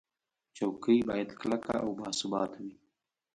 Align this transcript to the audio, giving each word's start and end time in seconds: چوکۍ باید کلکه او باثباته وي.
چوکۍ 0.55 0.99
باید 1.09 1.29
کلکه 1.39 1.73
او 1.85 1.89
باثباته 1.99 2.57
وي. 2.65 2.75